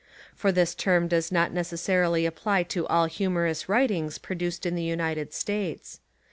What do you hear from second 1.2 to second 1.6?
not